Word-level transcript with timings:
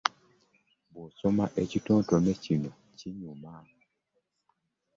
Bw’osoma 0.91 1.45
ekitontome 1.63 2.31
kino 2.43 2.71
kinyuma. 2.97 3.53